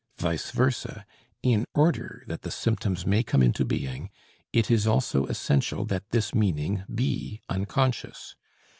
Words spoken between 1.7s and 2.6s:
order that the